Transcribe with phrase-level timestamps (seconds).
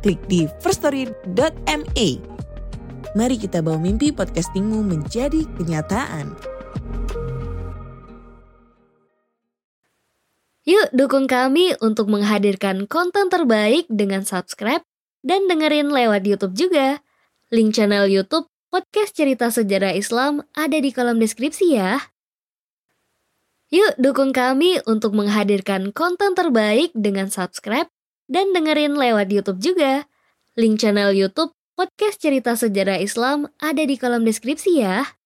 [0.00, 2.08] klik di firststory.me.
[3.10, 6.30] Mari kita bawa mimpi podcastingmu menjadi kenyataan.
[10.68, 14.84] Yuk dukung kami untuk menghadirkan konten terbaik dengan subscribe
[15.26, 17.02] dan dengerin lewat YouTube juga.
[17.50, 21.98] Link channel YouTube Podcast Cerita Sejarah Islam ada di kolom deskripsi ya.
[23.74, 27.90] Yuk dukung kami untuk menghadirkan konten terbaik dengan subscribe
[28.30, 30.06] dan dengerin lewat YouTube juga.
[30.54, 35.18] Link channel YouTube Podcast Cerita Sejarah Islam ada di kolom deskripsi ya.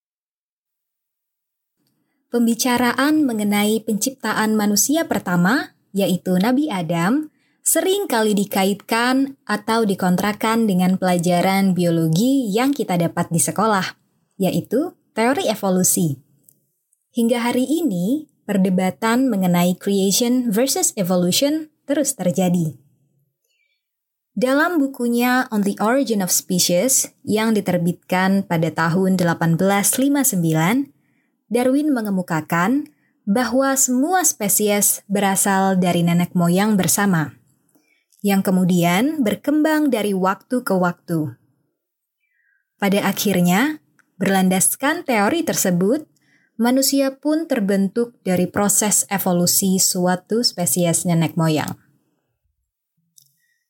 [2.33, 7.30] Pembicaraan mengenai penciptaan manusia pertama, yaitu Nabi Adam,
[7.62, 13.86] sering kali dikaitkan atau dikontrakan dengan pelajaran biologi yang kita dapat di sekolah,
[14.34, 16.18] yaitu teori evolusi.
[17.14, 22.83] Hingga hari ini, perdebatan mengenai creation versus evolution terus terjadi.
[24.34, 30.90] Dalam bukunya On the Origin of Species yang diterbitkan pada tahun 1859,
[31.46, 32.90] Darwin mengemukakan
[33.30, 37.38] bahwa semua spesies berasal dari nenek moyang bersama,
[38.27, 41.38] yang kemudian berkembang dari waktu ke waktu.
[42.82, 43.78] Pada akhirnya,
[44.18, 46.10] berlandaskan teori tersebut,
[46.58, 51.83] manusia pun terbentuk dari proses evolusi suatu spesies nenek moyang.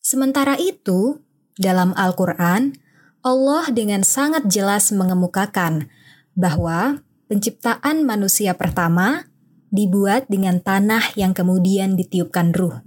[0.05, 1.25] Sementara itu,
[1.57, 2.77] dalam Al-Quran,
[3.25, 5.89] Allah dengan sangat jelas mengemukakan
[6.37, 9.33] bahwa penciptaan manusia pertama
[9.73, 12.85] dibuat dengan tanah yang kemudian ditiupkan ruh.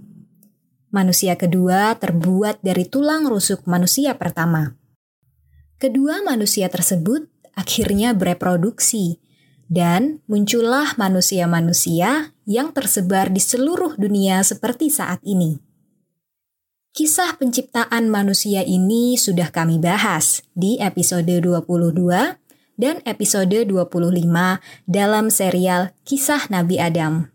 [0.94, 4.78] Manusia kedua terbuat dari tulang rusuk manusia pertama.
[5.82, 7.26] Kedua manusia tersebut
[7.58, 9.18] akhirnya bereproduksi,
[9.66, 15.67] dan muncullah manusia-manusia yang tersebar di seluruh dunia seperti saat ini.
[16.98, 21.94] Kisah penciptaan manusia ini sudah kami bahas di episode 22
[22.74, 24.18] dan episode 25
[24.82, 27.30] dalam serial Kisah Nabi Adam.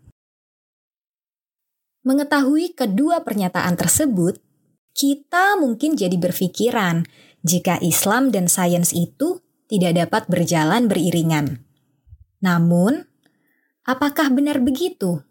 [2.04, 4.36] Mengetahui kedua pernyataan tersebut,
[4.92, 7.08] kita mungkin jadi berpikiran
[7.40, 9.40] jika Islam dan sains itu
[9.72, 11.64] tidak dapat berjalan beriringan.
[12.44, 13.08] Namun,
[13.88, 15.24] apakah benar begitu?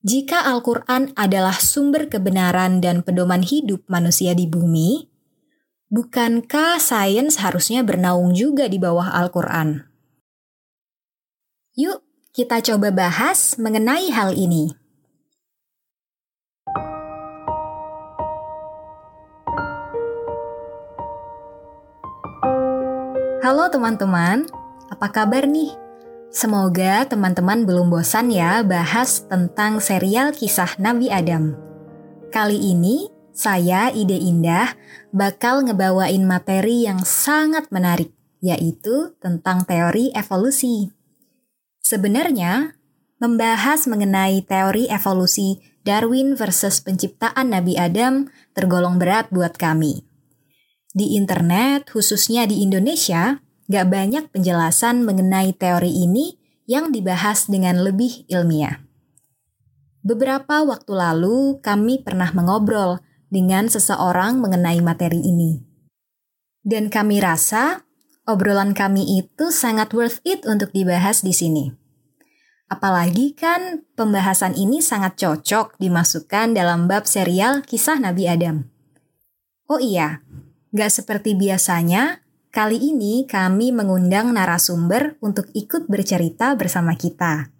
[0.00, 5.10] Jika Al-Quran adalah sumber kebenaran dan pedoman hidup manusia di bumi,
[5.90, 9.90] Bukankah sains harusnya bernaung juga di bawah Al-Quran?
[11.74, 14.70] Yuk, kita coba bahas mengenai hal ini.
[23.42, 24.46] Halo teman-teman,
[24.94, 25.89] apa kabar nih?
[26.30, 31.58] Semoga teman-teman belum bosan ya bahas tentang serial kisah Nabi Adam.
[32.30, 34.78] Kali ini saya, Ide Indah,
[35.10, 40.94] bakal ngebawain materi yang sangat menarik, yaitu tentang teori evolusi.
[41.82, 42.78] Sebenarnya,
[43.18, 50.06] membahas mengenai teori evolusi Darwin versus penciptaan Nabi Adam tergolong berat buat kami.
[50.94, 56.34] Di internet, khususnya di Indonesia, gak banyak penjelasan mengenai teori ini
[56.66, 58.82] yang dibahas dengan lebih ilmiah.
[60.02, 62.98] Beberapa waktu lalu, kami pernah mengobrol
[63.30, 65.62] dengan seseorang mengenai materi ini.
[66.66, 67.86] Dan kami rasa
[68.26, 71.70] obrolan kami itu sangat worth it untuk dibahas di sini.
[72.70, 78.70] Apalagi kan pembahasan ini sangat cocok dimasukkan dalam bab serial kisah Nabi Adam.
[79.66, 80.22] Oh iya,
[80.70, 87.54] gak seperti biasanya, kali ini kami mengundang narasumber untuk ikut bercerita bersama kita.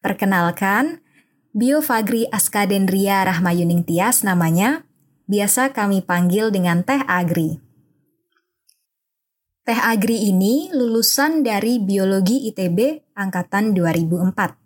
[0.00, 1.04] Perkenalkan,
[1.52, 4.88] Bio Fagri Askadendria Rahmayuning Tias namanya,
[5.28, 7.60] biasa kami panggil dengan Teh Agri.
[9.64, 14.60] Teh Agri ini lulusan dari Biologi ITB angkatan 2004.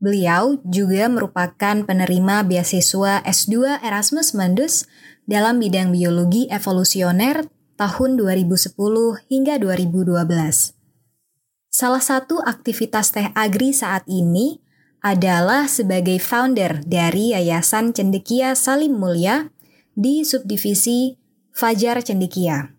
[0.00, 4.88] Beliau juga merupakan penerima beasiswa S2 Erasmus Mundus
[5.28, 7.46] dalam bidang biologi evolusioner
[7.82, 8.78] tahun 2010
[9.26, 10.22] hingga 2012.
[11.66, 14.62] Salah satu aktivitas Teh Agri saat ini
[15.02, 19.50] adalah sebagai founder dari Yayasan Cendekia Salim Mulia
[19.98, 21.18] di subdivisi
[21.50, 22.70] Fajar Cendikia.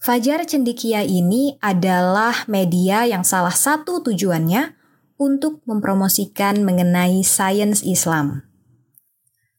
[0.00, 4.72] Fajar Cendikia ini adalah media yang salah satu tujuannya
[5.20, 8.49] untuk mempromosikan mengenai sains Islam.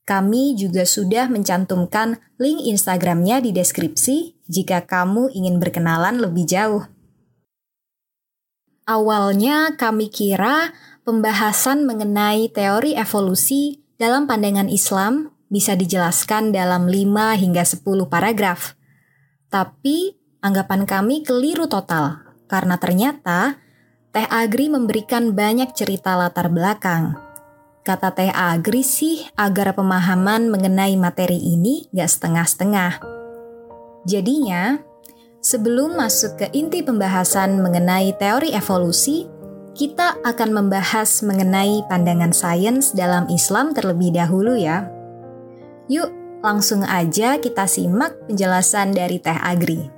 [0.02, 6.90] Kami juga sudah mencantumkan link Instagramnya di deskripsi jika kamu ingin berkenalan lebih jauh.
[8.90, 10.74] Awalnya kami kira
[11.06, 18.74] pembahasan mengenai teori evolusi dalam pandangan Islam bisa dijelaskan dalam 5 hingga 10 paragraf.
[19.54, 23.62] Tapi anggapan kami keliru total karena ternyata
[24.12, 27.31] Teh Agri memberikan banyak cerita latar belakang.
[27.82, 33.02] Kata Teh Agri sih agar pemahaman mengenai materi ini gak setengah-setengah.
[34.06, 34.78] Jadinya,
[35.42, 39.26] sebelum masuk ke inti pembahasan mengenai teori evolusi,
[39.74, 44.86] kita akan membahas mengenai pandangan sains dalam Islam terlebih dahulu ya.
[45.90, 46.14] Yuk,
[46.46, 49.90] langsung aja kita simak penjelasan dari Teh Agri.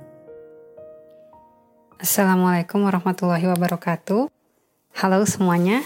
[2.00, 4.32] Assalamualaikum warahmatullahi wabarakatuh.
[5.04, 5.84] Halo semuanya.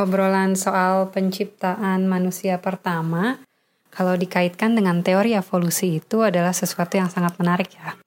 [0.00, 3.36] Obrolan soal penciptaan manusia pertama,
[3.92, 8.00] kalau dikaitkan dengan teori evolusi itu adalah sesuatu yang sangat menarik ya.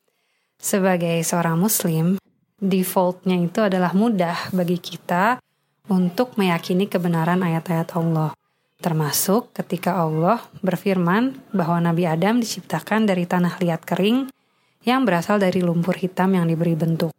[0.58, 2.18] Sebagai seorang muslim,
[2.58, 5.38] defaultnya itu adalah mudah bagi kita
[5.86, 8.34] untuk meyakini kebenaran ayat-ayat Allah.
[8.82, 14.34] Termasuk ketika Allah berfirman bahwa Nabi Adam diciptakan dari tanah liat kering
[14.82, 17.14] yang berasal dari lumpur hitam yang diberi bentuk.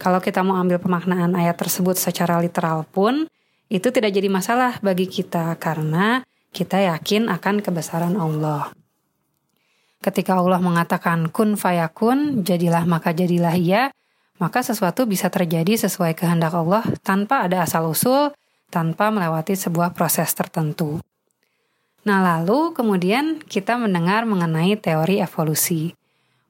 [0.00, 3.28] Kalau kita mau ambil pemaknaan ayat tersebut secara literal pun,
[3.68, 8.72] itu tidak jadi masalah bagi kita karena kita yakin akan kebesaran Allah.
[10.00, 13.92] Ketika Allah mengatakan kun fayakun, jadilah maka jadilah ia,
[14.40, 18.32] maka sesuatu bisa terjadi sesuai kehendak Allah tanpa ada asal-usul,
[18.72, 21.02] tanpa melewati sebuah proses tertentu.
[22.06, 25.92] Nah, lalu kemudian kita mendengar mengenai teori evolusi.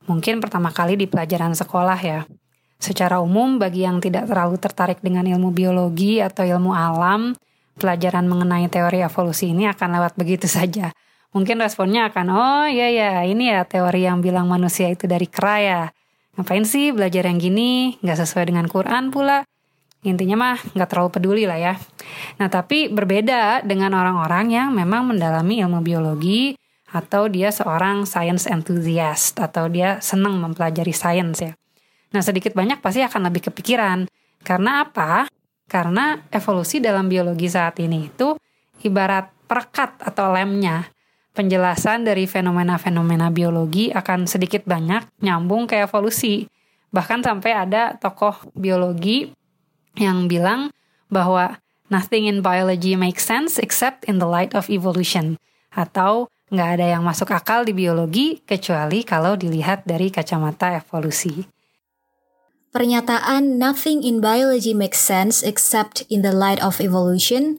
[0.06, 2.28] Mungkin pertama kali di pelajaran sekolah ya.
[2.78, 7.34] Secara umum, bagi yang tidak terlalu tertarik dengan ilmu biologi atau ilmu alam,
[7.78, 10.94] pelajaran mengenai teori evolusi ini akan lewat begitu saja.
[11.34, 15.56] Mungkin responnya akan, oh iya ya, ini ya teori yang bilang manusia itu dari kera
[15.60, 15.82] ya.
[16.38, 19.42] Ngapain sih belajar yang gini, nggak sesuai dengan Quran pula.
[20.06, 21.74] Intinya mah nggak terlalu peduli lah ya.
[22.38, 26.54] Nah tapi berbeda dengan orang-orang yang memang mendalami ilmu biologi
[26.94, 31.57] atau dia seorang science enthusiast atau dia senang mempelajari sains ya.
[32.14, 34.08] Nah sedikit banyak pasti akan lebih kepikiran.
[34.40, 35.28] Karena apa?
[35.68, 38.32] Karena evolusi dalam biologi saat ini itu
[38.84, 40.88] ibarat perekat atau lemnya
[41.36, 46.50] penjelasan dari fenomena-fenomena biologi akan sedikit banyak nyambung ke evolusi.
[46.90, 49.30] Bahkan sampai ada tokoh biologi
[49.94, 50.74] yang bilang
[51.12, 51.60] bahwa
[51.92, 55.36] nothing in biology makes sense except in the light of evolution.
[55.70, 61.57] Atau nggak ada yang masuk akal di biologi kecuali kalau dilihat dari kacamata evolusi.
[62.78, 67.58] Pernyataan nothing in biology makes sense except in the light of evolution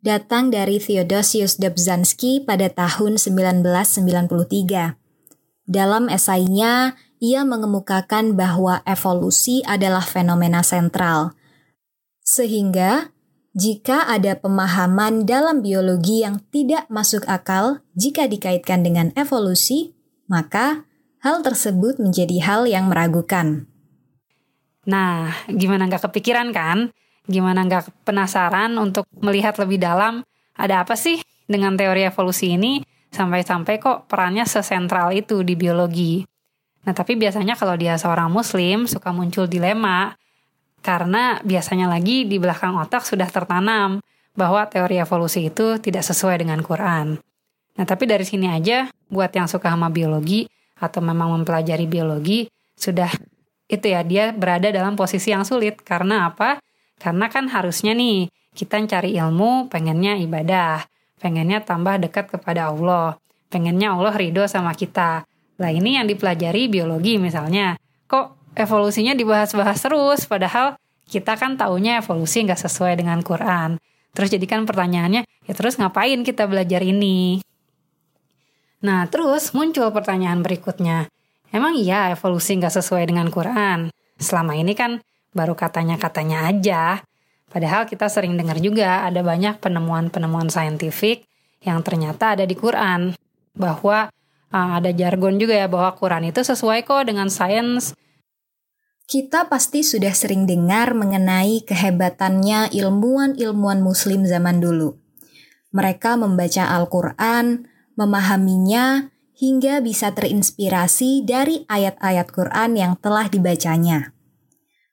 [0.00, 4.96] datang dari Theodosius Dobzhansky pada tahun 1993.
[5.68, 11.36] Dalam esainya, ia mengemukakan bahwa evolusi adalah fenomena sentral.
[12.24, 13.12] Sehingga,
[13.52, 19.92] jika ada pemahaman dalam biologi yang tidak masuk akal jika dikaitkan dengan evolusi,
[20.24, 20.88] maka
[21.20, 23.68] hal tersebut menjadi hal yang meragukan.
[24.88, 26.88] Nah, gimana nggak kepikiran kan?
[27.28, 30.24] Gimana nggak penasaran untuk melihat lebih dalam
[30.56, 32.80] ada apa sih dengan teori evolusi ini
[33.12, 36.24] sampai-sampai kok perannya sesentral itu di biologi.
[36.84, 40.16] Nah tapi biasanya kalau dia seorang muslim suka muncul dilema
[40.80, 44.00] karena biasanya lagi di belakang otak sudah tertanam
[44.32, 47.18] bahwa teori evolusi itu tidak sesuai dengan Quran.
[47.76, 50.46] Nah tapi dari sini aja buat yang suka sama biologi
[50.78, 52.46] atau memang mempelajari biologi
[52.78, 53.10] sudah
[53.68, 56.58] itu ya dia berada dalam posisi yang sulit karena apa?
[56.98, 60.82] Karena kan harusnya nih kita cari ilmu pengennya ibadah,
[61.20, 63.20] pengennya tambah dekat kepada Allah,
[63.52, 65.22] pengennya Allah ridho sama kita.
[65.60, 67.78] Lah ini yang dipelajari biologi misalnya.
[68.08, 70.74] Kok evolusinya dibahas-bahas terus padahal
[71.08, 73.78] kita kan taunya evolusi nggak sesuai dengan Quran.
[74.16, 77.44] Terus jadikan pertanyaannya, ya terus ngapain kita belajar ini?
[78.82, 81.10] Nah terus muncul pertanyaan berikutnya.
[81.48, 83.88] Emang iya evolusi nggak sesuai dengan Quran?
[84.20, 85.00] Selama ini kan
[85.32, 87.00] baru katanya-katanya aja.
[87.48, 91.24] Padahal kita sering dengar juga ada banyak penemuan-penemuan saintifik
[91.64, 93.16] yang ternyata ada di Quran.
[93.56, 94.12] Bahwa
[94.52, 97.96] uh, ada jargon juga ya bahwa Quran itu sesuai kok dengan sains.
[99.08, 105.00] Kita pasti sudah sering dengar mengenai kehebatannya ilmuwan-ilmuwan muslim zaman dulu.
[105.72, 107.64] Mereka membaca Al-Quran,
[107.96, 114.10] memahaminya, hingga bisa terinspirasi dari ayat-ayat Quran yang telah dibacanya.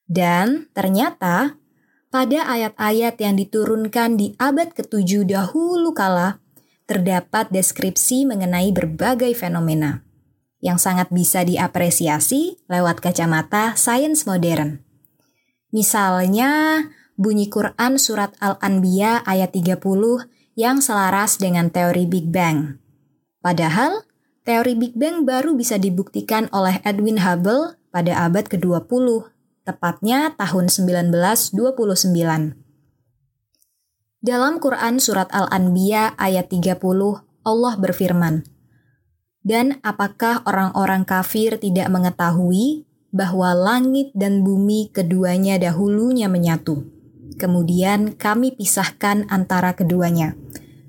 [0.05, 1.57] Dan ternyata,
[2.13, 6.37] pada ayat-ayat yang diturunkan di abad ke-7 dahulu kala,
[6.85, 10.05] terdapat deskripsi mengenai berbagai fenomena
[10.61, 14.85] yang sangat bisa diapresiasi lewat kacamata sains modern.
[15.73, 16.85] Misalnya,
[17.17, 19.81] bunyi Quran surat Al-Anbiya ayat 30
[20.55, 22.79] yang selaras dengan teori Big Bang.
[23.43, 24.05] Padahal,
[24.45, 29.25] teori Big Bang baru bisa dibuktikan oleh Edwin Hubble pada abad ke-20,
[29.65, 31.57] tepatnya tahun 1929.
[34.21, 36.77] Dalam Quran surat Al-Anbiya ayat 30,
[37.41, 38.45] Allah berfirman,
[39.41, 46.85] Dan apakah orang-orang kafir tidak mengetahui bahwa langit dan bumi keduanya dahulunya menyatu.
[47.37, 50.33] Kemudian kami pisahkan antara keduanya,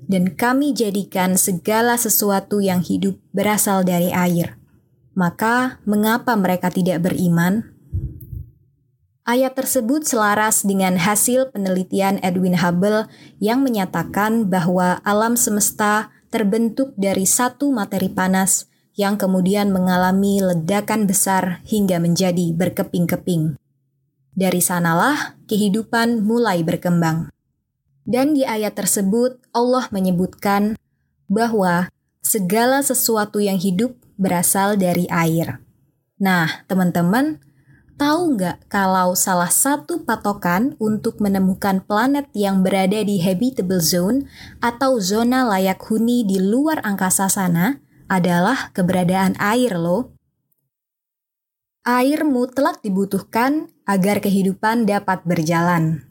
[0.07, 4.57] dan kami jadikan segala sesuatu yang hidup berasal dari air.
[5.13, 7.77] Maka, mengapa mereka tidak beriman?
[9.27, 13.05] Ayat tersebut selaras dengan hasil penelitian Edwin Hubble
[13.37, 18.65] yang menyatakan bahwa alam semesta terbentuk dari satu materi panas
[18.97, 23.59] yang kemudian mengalami ledakan besar hingga menjadi berkeping-keping.
[24.33, 27.29] Dari sanalah kehidupan mulai berkembang.
[28.07, 30.79] Dan di ayat tersebut Allah menyebutkan
[31.27, 31.91] bahwa
[32.27, 35.63] segala sesuatu yang hidup berasal dari air.
[36.19, 37.39] Nah, teman-teman,
[37.95, 44.27] tahu nggak kalau salah satu patokan untuk menemukan planet yang berada di habitable zone
[44.59, 47.79] atau zona layak huni di luar angkasa sana
[48.11, 50.11] adalah keberadaan air loh.
[51.87, 56.03] Air mutlak dibutuhkan agar kehidupan dapat berjalan.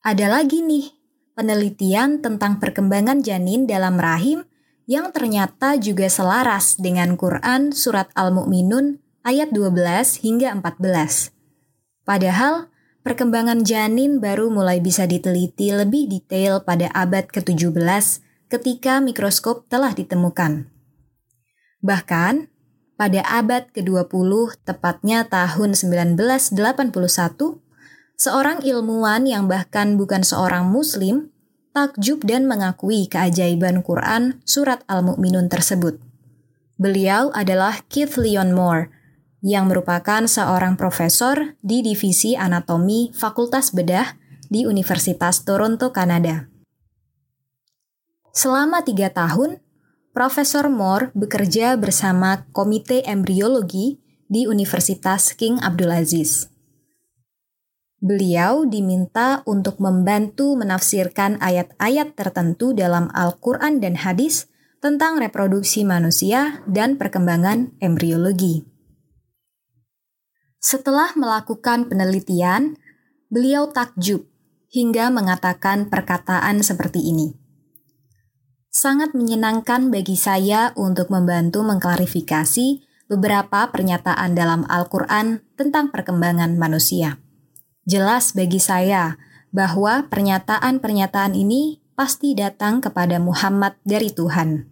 [0.00, 0.96] Ada lagi nih,
[1.36, 4.48] penelitian tentang perkembangan janin dalam rahim
[4.86, 11.34] yang ternyata juga selaras dengan Quran Surat Al-Mu'minun ayat 12 hingga 14.
[12.06, 12.70] Padahal,
[13.02, 20.70] perkembangan janin baru mulai bisa diteliti lebih detail pada abad ke-17 ketika mikroskop telah ditemukan.
[21.82, 22.46] Bahkan,
[22.94, 26.54] pada abad ke-20, tepatnya tahun 1981,
[28.16, 31.34] seorang ilmuwan yang bahkan bukan seorang muslim
[31.76, 36.00] takjub dan mengakui keajaiban Quran surat Al-Mu'minun tersebut.
[36.80, 38.88] Beliau adalah Keith Leon Moore,
[39.44, 44.16] yang merupakan seorang profesor di Divisi Anatomi Fakultas Bedah
[44.48, 46.48] di Universitas Toronto, Kanada.
[48.32, 49.60] Selama tiga tahun,
[50.16, 54.00] Profesor Moore bekerja bersama Komite Embriologi
[54.32, 56.55] di Universitas King Abdulaziz.
[57.96, 64.52] Beliau diminta untuk membantu menafsirkan ayat-ayat tertentu dalam Al-Quran dan hadis
[64.84, 68.68] tentang reproduksi manusia dan perkembangan embriologi.
[70.60, 72.76] Setelah melakukan penelitian,
[73.32, 74.28] beliau takjub
[74.68, 77.46] hingga mengatakan perkataan seperti ini
[78.76, 87.16] sangat menyenangkan bagi saya untuk membantu mengklarifikasi beberapa pernyataan dalam Al-Quran tentang perkembangan manusia.
[87.86, 89.14] Jelas bagi saya
[89.54, 94.66] bahwa pernyataan-pernyataan ini pasti datang kepada Muhammad dari Tuhan.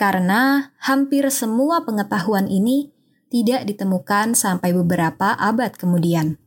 [0.00, 2.88] Karena hampir semua pengetahuan ini
[3.28, 6.40] tidak ditemukan sampai beberapa abad kemudian.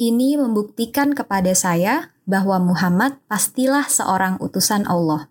[0.00, 5.28] Ini membuktikan kepada saya bahwa Muhammad pastilah seorang utusan Allah.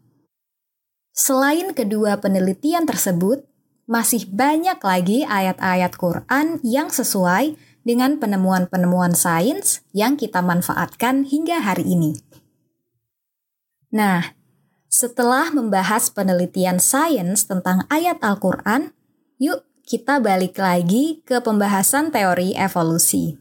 [1.10, 3.50] Selain kedua penelitian tersebut,
[3.90, 11.84] masih banyak lagi ayat-ayat Quran yang sesuai dengan penemuan-penemuan sains yang kita manfaatkan hingga hari
[11.88, 12.20] ini.
[13.94, 14.34] Nah,
[14.88, 18.96] setelah membahas penelitian sains tentang ayat Al-Quran,
[19.38, 23.36] yuk kita balik lagi ke pembahasan teori evolusi.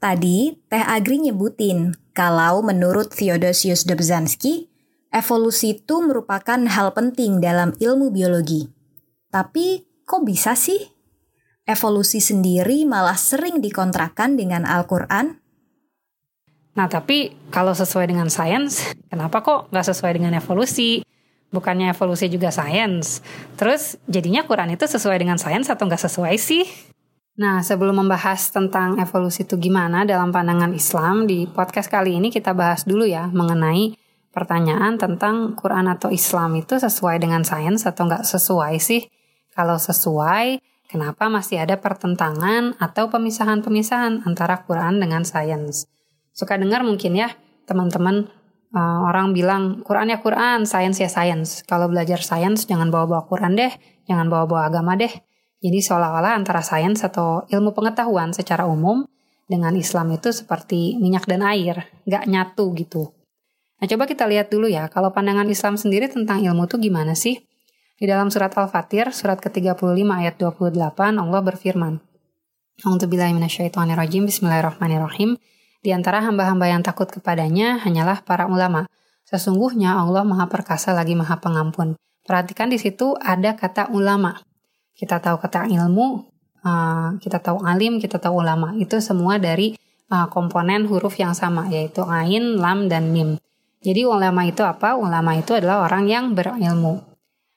[0.00, 4.70] Tadi, Teh Agri nyebutin kalau menurut Theodosius Dobzhansky,
[5.10, 8.70] evolusi itu merupakan hal penting dalam ilmu biologi.
[9.34, 10.93] Tapi kok bisa sih?
[11.64, 15.40] Evolusi sendiri malah sering dikontrakan dengan Al-Quran?
[16.76, 21.00] Nah tapi kalau sesuai dengan sains, kenapa kok nggak sesuai dengan evolusi?
[21.48, 23.24] Bukannya evolusi juga sains.
[23.56, 26.68] Terus jadinya Quran itu sesuai dengan sains atau nggak sesuai sih?
[27.34, 32.54] Nah, sebelum membahas tentang evolusi itu gimana dalam pandangan Islam, di podcast kali ini kita
[32.54, 33.98] bahas dulu ya mengenai
[34.30, 39.10] pertanyaan tentang Quran atau Islam itu sesuai dengan sains atau nggak sesuai sih?
[39.50, 40.62] Kalau sesuai,
[40.94, 45.90] kenapa masih ada pertentangan atau pemisahan-pemisahan antara Quran dengan sains?
[46.30, 47.34] Suka dengar mungkin ya
[47.66, 48.30] teman-teman
[48.74, 51.62] Uh, orang bilang Quran ya Quran, sains ya sains.
[51.62, 53.70] Kalau belajar sains jangan bawa-bawa Quran deh,
[54.10, 55.14] jangan bawa-bawa agama deh.
[55.62, 59.06] Jadi seolah-olah antara sains atau ilmu pengetahuan secara umum
[59.46, 63.14] dengan Islam itu seperti minyak dan air, nggak nyatu gitu.
[63.78, 67.46] Nah coba kita lihat dulu ya, kalau pandangan Islam sendiri tentang ilmu itu gimana sih?
[68.04, 69.80] Di dalam surat Al-Fatir, surat ke-35
[70.12, 70.76] ayat 28,
[71.24, 72.04] Allah berfirman,
[72.84, 75.40] A'udzubillahiminasyaitonirrajim, Bismillahirrahmanirrahim.
[75.80, 78.84] Di antara hamba-hamba yang takut kepadanya hanyalah para ulama.
[79.24, 81.96] Sesungguhnya Allah maha perkasa lagi maha pengampun.
[82.28, 84.36] Perhatikan di situ ada kata ulama.
[84.92, 86.28] Kita tahu kata ilmu,
[86.60, 88.76] uh, kita tahu alim, kita tahu ulama.
[88.76, 89.80] Itu semua dari
[90.12, 93.40] uh, komponen huruf yang sama, yaitu ain, lam, dan mim.
[93.80, 94.92] Jadi ulama itu apa?
[94.92, 97.13] Ulama itu adalah orang yang berilmu.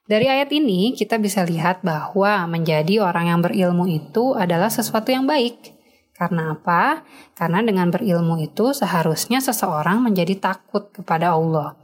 [0.08, 5.28] Dari ayat ini kita bisa lihat bahwa menjadi orang yang berilmu itu adalah sesuatu yang
[5.28, 5.76] baik.
[6.16, 7.04] Karena apa?
[7.36, 11.76] Karena dengan berilmu itu seharusnya seseorang menjadi takut kepada Allah.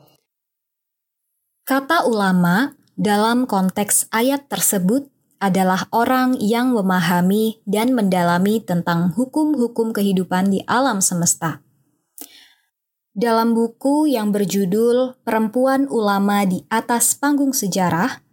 [1.63, 5.07] Kata ulama dalam konteks ayat tersebut
[5.39, 11.62] adalah orang yang memahami dan mendalami tentang hukum-hukum kehidupan di alam semesta.
[13.13, 18.25] Dalam buku yang berjudul Perempuan Ulama di Atas Panggung Sejarah,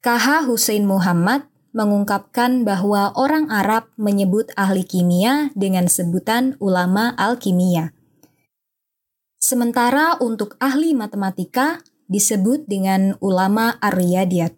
[0.00, 7.92] KH Hussein Muhammad mengungkapkan bahwa orang Arab menyebut ahli kimia dengan sebutan ulama al-kimia.
[9.36, 14.56] Sementara untuk ahli matematika disebut dengan ulama ar-riyadiyat.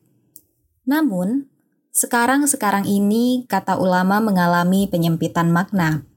[0.86, 1.50] Namun,
[1.90, 6.13] sekarang-sekarang ini kata ulama mengalami penyempitan makna.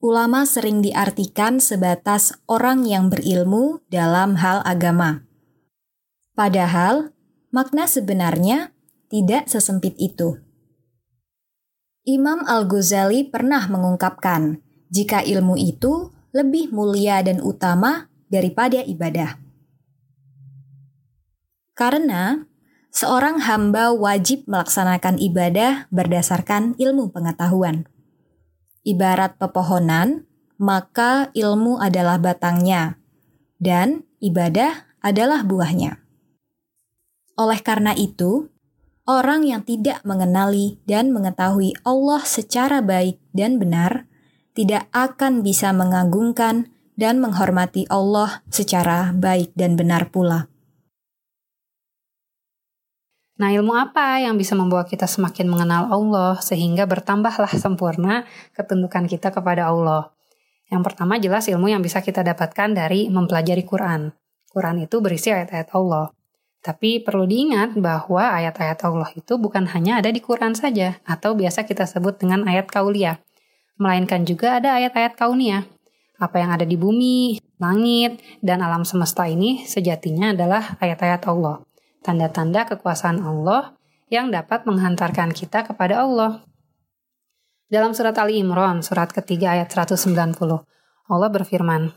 [0.00, 5.28] Ulama sering diartikan sebatas orang yang berilmu dalam hal agama.
[6.32, 7.12] Padahal,
[7.52, 8.72] makna sebenarnya
[9.12, 10.40] tidak sesempit itu.
[12.08, 19.36] Imam Al-Ghazali pernah mengungkapkan, jika ilmu itu lebih mulia dan utama daripada ibadah.
[21.76, 22.48] Karena
[22.88, 27.89] seorang hamba wajib melaksanakan ibadah berdasarkan ilmu pengetahuan.
[28.80, 30.24] Ibarat pepohonan,
[30.60, 33.00] maka ilmu adalah batangnya,
[33.60, 36.00] dan ibadah adalah buahnya.
[37.40, 38.52] Oleh karena itu,
[39.08, 44.04] orang yang tidak mengenali dan mengetahui Allah secara baik dan benar
[44.52, 46.68] tidak akan bisa mengagungkan
[47.00, 50.49] dan menghormati Allah secara baik dan benar pula.
[53.40, 59.32] Nah, ilmu apa yang bisa membawa kita semakin mengenal Allah sehingga bertambahlah sempurna ketundukan kita
[59.32, 60.12] kepada Allah?
[60.68, 64.12] Yang pertama jelas ilmu yang bisa kita dapatkan dari mempelajari Quran.
[64.52, 66.12] Quran itu berisi ayat-ayat Allah.
[66.60, 71.64] Tapi perlu diingat bahwa ayat-ayat Allah itu bukan hanya ada di Quran saja atau biasa
[71.64, 73.24] kita sebut dengan ayat kauliah.
[73.80, 75.64] Melainkan juga ada ayat-ayat kauniyah.
[76.20, 81.64] Apa yang ada di bumi, langit, dan alam semesta ini sejatinya adalah ayat-ayat Allah
[82.00, 83.76] tanda-tanda kekuasaan Allah
[84.10, 86.42] yang dapat menghantarkan kita kepada Allah.
[87.70, 90.34] Dalam surat Ali Imran, surat ketiga ayat 190,
[91.06, 91.94] Allah berfirman,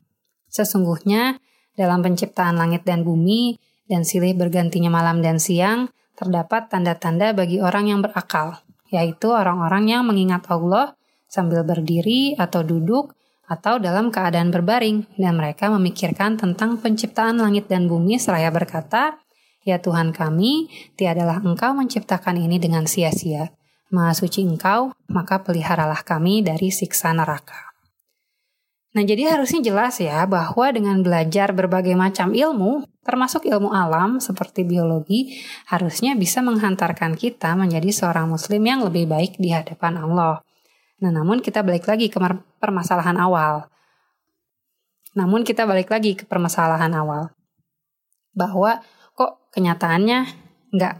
[0.54, 1.42] Sesungguhnya
[1.74, 3.58] dalam penciptaan langit dan bumi,
[3.90, 8.62] dan silih bergantinya malam dan siang, terdapat tanda-tanda bagi orang yang berakal,
[8.94, 10.94] yaitu orang-orang yang mengingat Allah
[11.26, 13.18] sambil berdiri atau duduk
[13.50, 19.23] atau dalam keadaan berbaring, dan mereka memikirkan tentang penciptaan langit dan bumi seraya berkata,
[19.64, 20.68] Ya Tuhan kami,
[21.00, 23.56] tiadalah Engkau menciptakan ini dengan sia-sia.
[23.94, 27.74] Maha suci Engkau, maka peliharalah kami dari siksa neraka.
[28.94, 34.62] Nah, jadi harusnya jelas ya bahwa dengan belajar berbagai macam ilmu, termasuk ilmu alam seperti
[34.62, 40.46] biologi, harusnya bisa menghantarkan kita menjadi seorang muslim yang lebih baik di hadapan Allah.
[41.02, 42.22] Nah, namun kita balik lagi ke
[42.62, 43.66] permasalahan awal.
[45.18, 47.34] Namun kita balik lagi ke permasalahan awal.
[48.38, 48.78] Bahwa
[49.54, 50.20] kenyataannya
[50.74, 50.96] nggak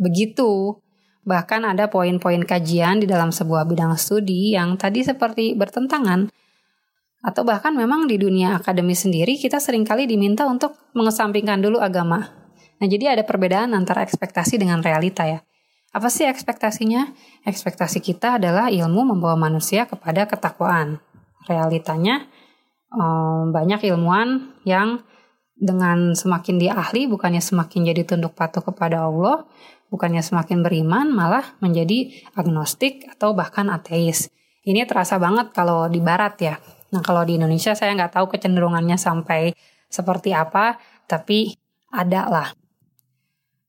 [0.00, 0.80] begitu.
[1.22, 6.26] Bahkan ada poin-poin kajian di dalam sebuah bidang studi yang tadi seperti bertentangan.
[7.22, 12.26] Atau bahkan memang di dunia akademi sendiri kita sering kali diminta untuk mengesampingkan dulu agama.
[12.82, 15.38] Nah jadi ada perbedaan antara ekspektasi dengan realita ya.
[15.94, 17.14] Apa sih ekspektasinya?
[17.46, 20.98] Ekspektasi kita adalah ilmu membawa manusia kepada ketakwaan.
[21.46, 22.26] Realitanya
[22.90, 25.06] eh, banyak ilmuwan yang
[25.62, 29.46] dengan semakin dia ahli bukannya semakin jadi tunduk patuh kepada Allah,
[29.94, 34.26] bukannya semakin beriman malah menjadi agnostik atau bahkan ateis.
[34.66, 36.58] Ini terasa banget kalau di barat ya.
[36.90, 39.54] Nah kalau di Indonesia saya nggak tahu kecenderungannya sampai
[39.86, 41.54] seperti apa, tapi
[41.94, 42.48] ada lah.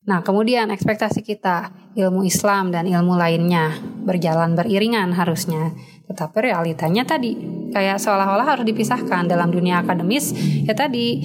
[0.09, 5.77] Nah kemudian ekspektasi kita ilmu Islam dan ilmu lainnya berjalan beriringan harusnya.
[6.09, 9.25] Tetapi realitanya tadi kayak seolah-olah harus dipisahkan.
[9.25, 10.31] Dalam dunia akademis
[10.63, 11.19] ya tadi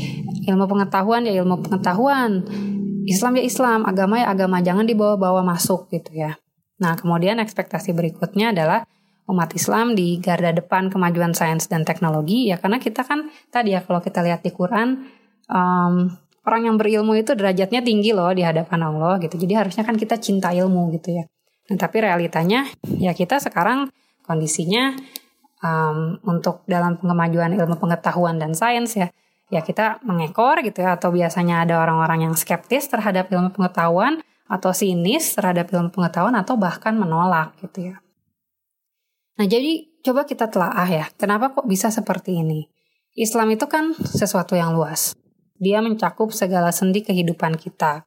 [0.48, 2.48] ilmu pengetahuan ya ilmu pengetahuan.
[3.08, 4.64] Islam ya Islam agama ya agama.
[4.64, 6.40] Jangan dibawa-bawa masuk gitu ya.
[6.80, 8.88] Nah kemudian ekspektasi berikutnya adalah
[9.28, 12.48] umat Islam di garda depan kemajuan sains dan teknologi.
[12.48, 15.04] Ya karena kita kan tadi ya kalau kita lihat di Quran
[15.52, 16.08] um,
[16.48, 19.36] orang yang berilmu itu derajatnya tinggi loh di hadapan Allah gitu.
[19.36, 21.24] Jadi harusnya kan kita cinta ilmu gitu ya.
[21.68, 22.64] Nah tapi realitanya
[22.96, 23.92] ya kita sekarang
[24.24, 24.96] kondisinya
[25.62, 29.08] um, untuk dalam kemajuan ilmu pengetahuan dan sains ya
[29.48, 34.72] ya kita mengekor gitu ya atau biasanya ada orang-orang yang skeptis terhadap ilmu pengetahuan atau
[34.72, 37.96] sinis terhadap ilmu pengetahuan atau bahkan menolak gitu ya.
[39.40, 42.68] Nah jadi coba kita telaah ya, kenapa kok bisa seperti ini?
[43.16, 45.16] Islam itu kan sesuatu yang luas.
[45.58, 48.04] Dia mencakup segala sendi kehidupan kita.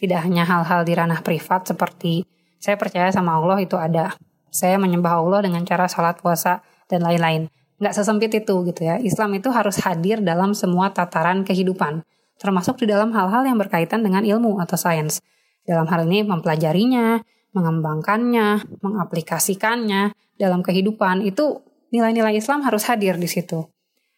[0.00, 2.24] Tidak hanya hal-hal di ranah privat seperti
[2.60, 4.12] saya percaya sama Allah itu ada
[4.52, 7.46] saya menyembah Allah dengan cara sholat puasa dan lain-lain.
[7.78, 8.98] Nggak sesempit itu gitu ya.
[8.98, 12.02] Islam itu harus hadir dalam semua tataran kehidupan,
[12.36, 15.22] termasuk di dalam hal-hal yang berkaitan dengan ilmu atau sains.
[15.64, 17.22] Dalam hal ini mempelajarinya,
[17.54, 21.62] mengembangkannya, mengaplikasikannya dalam kehidupan itu
[21.94, 23.70] nilai-nilai Islam harus hadir di situ.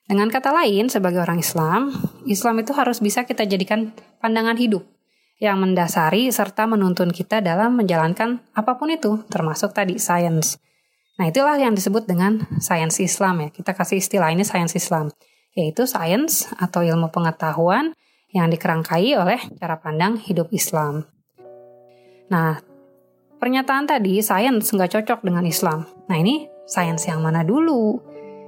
[0.02, 1.94] Dengan kata lain, sebagai orang Islam,
[2.26, 4.82] Islam itu harus bisa kita jadikan pandangan hidup
[5.42, 10.58] yang mendasari serta menuntun kita dalam menjalankan apa pun itu, termasuk tadi sains.
[11.20, 13.48] Nah, itulah yang disebut dengan sains Islam ya.
[13.52, 15.12] Kita kasih istilah ini sains Islam,
[15.52, 17.92] yaitu sains atau ilmu pengetahuan
[18.32, 21.04] yang dikerangkai oleh cara pandang hidup Islam.
[22.32, 22.56] Nah,
[23.36, 25.84] pernyataan tadi sains nggak cocok dengan Islam.
[26.08, 28.00] Nah, ini sains yang mana dulu?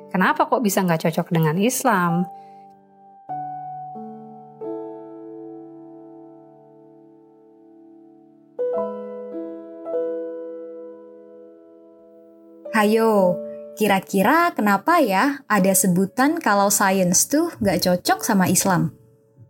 [0.09, 2.24] Kenapa kok bisa nggak cocok dengan Islam?
[12.85, 13.40] Hayo,
[13.81, 18.92] kira-kira kenapa ya ada sebutan kalau sains tuh gak cocok sama Islam?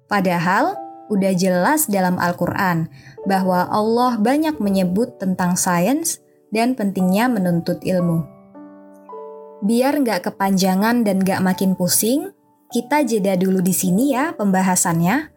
[0.07, 0.79] Padahal
[1.11, 2.87] udah jelas dalam Al-Quran
[3.27, 6.23] bahwa Allah banyak menyebut tentang sains
[6.55, 8.23] dan pentingnya menuntut ilmu.
[9.67, 12.31] Biar nggak kepanjangan dan nggak makin pusing,
[12.71, 15.35] kita jeda dulu di sini ya pembahasannya.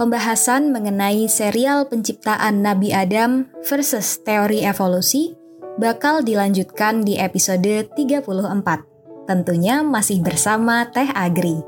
[0.00, 5.35] Pembahasan mengenai serial penciptaan Nabi Adam versus teori evolusi
[5.76, 9.28] bakal dilanjutkan di episode 34.
[9.28, 11.60] Tentunya masih bersama Teh Agri.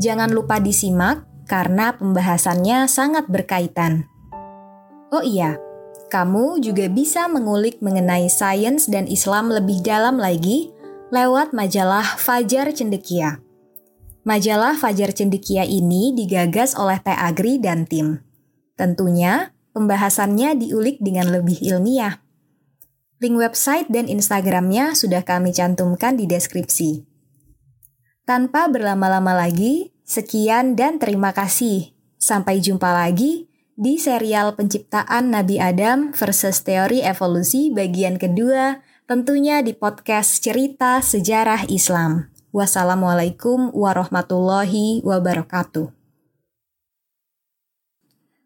[0.00, 4.08] Jangan lupa disimak karena pembahasannya sangat berkaitan.
[5.12, 5.60] Oh iya,
[6.08, 10.72] kamu juga bisa mengulik mengenai sains dan Islam lebih dalam lagi
[11.12, 13.38] lewat majalah Fajar Cendekia.
[14.24, 18.24] Majalah Fajar Cendekia ini digagas oleh Teh Agri dan tim.
[18.74, 22.23] Tentunya, pembahasannya diulik dengan lebih ilmiah.
[23.22, 27.06] Link website dan Instagramnya sudah kami cantumkan di deskripsi.
[28.26, 31.94] Tanpa berlama-lama lagi, sekian dan terima kasih.
[32.18, 39.74] Sampai jumpa lagi di serial penciptaan Nabi Adam versus teori evolusi bagian kedua, tentunya di
[39.74, 42.34] podcast Cerita Sejarah Islam.
[42.54, 45.90] Wassalamualaikum warahmatullahi wabarakatuh.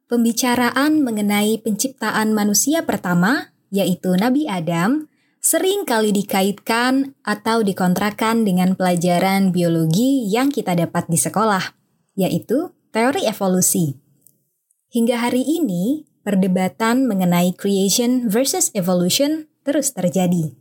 [0.08, 9.54] Pembicaraan mengenai penciptaan manusia pertama yaitu Nabi Adam, sering kali dikaitkan atau dikontrakan dengan pelajaran
[9.54, 11.76] biologi yang kita dapat di sekolah,
[12.18, 13.96] yaitu teori evolusi.
[14.88, 20.56] Hingga hari ini, perdebatan mengenai creation versus evolution terus terjadi.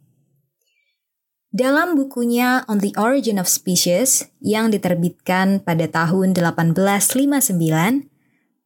[1.47, 7.55] Dalam bukunya On the Origin of Species yang diterbitkan pada tahun 1859,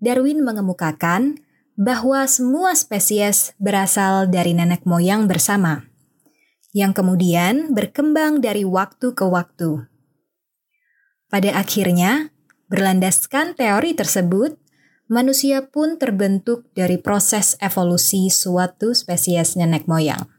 [0.01, 1.37] Darwin mengemukakan
[1.81, 5.81] bahwa semua spesies berasal dari nenek moyang bersama,
[6.77, 9.89] yang kemudian berkembang dari waktu ke waktu.
[11.25, 12.29] Pada akhirnya,
[12.69, 14.61] berlandaskan teori tersebut,
[15.09, 20.29] manusia pun terbentuk dari proses evolusi suatu spesies nenek moyang.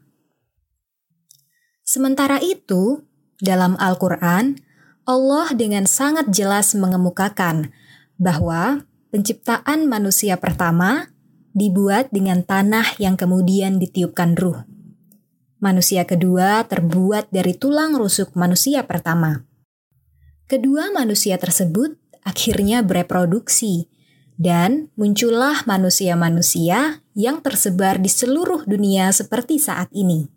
[1.83, 3.03] Sementara itu,
[3.43, 4.63] dalam Al-Quran,
[5.03, 7.75] Allah dengan sangat jelas mengemukakan
[8.15, 11.12] bahwa penciptaan manusia pertama
[11.53, 14.65] dibuat dengan tanah yang kemudian ditiupkan ruh.
[15.63, 19.47] Manusia kedua terbuat dari tulang rusuk manusia pertama.
[20.51, 23.87] Kedua manusia tersebut akhirnya bereproduksi,
[24.35, 30.29] dan muncullah manusia-manusia yang tersebar di seluruh dunia seperti saat ini.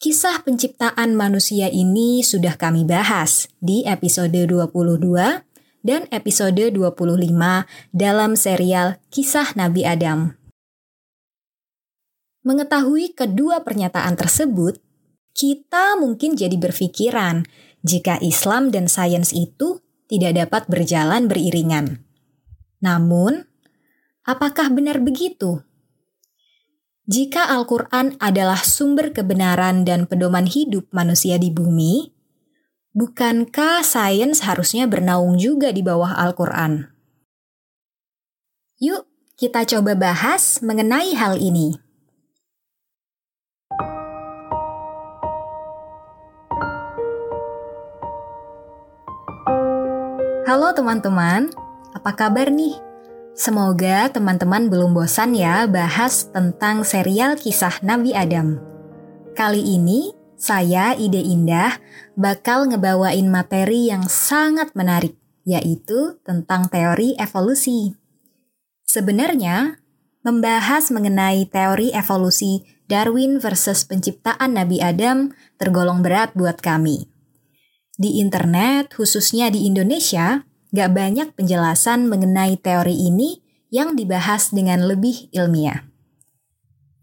[0.00, 5.44] Kisah penciptaan manusia ini sudah kami bahas di episode 22
[5.80, 7.08] dan episode 25
[7.92, 10.36] dalam serial Kisah Nabi Adam.
[12.40, 14.80] Mengetahui kedua pernyataan tersebut,
[15.30, 17.46] Kita mungkin jadi berpikiran
[17.86, 22.02] jika Islam dan sains itu tidak dapat berjalan beriringan.
[22.82, 23.46] Namun,
[24.26, 25.62] apakah benar begitu?
[27.06, 32.19] Jika Al-Quran adalah sumber kebenaran dan pedoman hidup manusia di bumi,
[32.90, 36.90] bukankah sains harusnya bernaung juga di bawah Al-Quran?
[38.82, 39.06] Yuk,
[39.38, 41.78] kita coba bahas mengenai hal ini.
[50.50, 51.46] Halo teman-teman,
[51.94, 52.74] apa kabar nih?
[53.38, 58.58] Semoga teman-teman belum bosan ya bahas tentang serial kisah Nabi Adam.
[59.38, 61.76] Kali ini, saya Ide Indah
[62.16, 67.92] bakal ngebawain materi yang sangat menarik, yaitu tentang teori evolusi.
[68.88, 69.76] Sebenarnya,
[70.24, 77.06] membahas mengenai teori evolusi Darwin versus penciptaan Nabi Adam tergolong berat buat kami.
[78.00, 85.30] Di internet, khususnya di Indonesia, gak banyak penjelasan mengenai teori ini yang dibahas dengan lebih
[85.30, 85.86] ilmiah.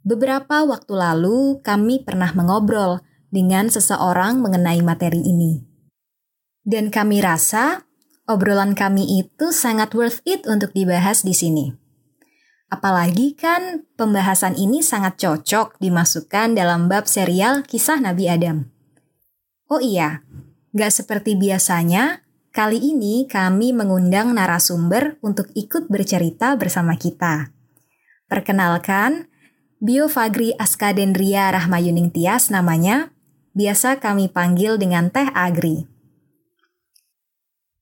[0.03, 2.99] Beberapa waktu lalu, kami pernah mengobrol
[3.33, 5.63] dengan seseorang mengenai materi ini.
[6.63, 7.87] Dan kami rasa
[8.27, 11.71] obrolan kami itu sangat worth it untuk dibahas di sini.
[12.67, 18.67] Apalagi kan pembahasan ini sangat cocok dimasukkan dalam bab serial kisah Nabi Adam.
[19.71, 20.27] Oh iya,
[20.77, 22.21] Gak seperti biasanya,
[22.53, 27.49] kali ini kami mengundang narasumber untuk ikut bercerita bersama kita.
[28.29, 29.25] Perkenalkan,
[29.81, 33.09] Bio Fagri Askadendria Rahmayuning Tias namanya,
[33.57, 35.89] biasa kami panggil dengan Teh Agri.